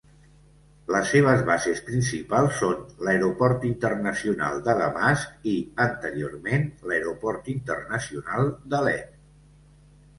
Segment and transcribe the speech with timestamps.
[0.93, 5.57] Les seves bases principals són l'aeroport internacional de Damasc i,
[5.89, 9.17] anteriorment, l'aeroport internacional d'Alep.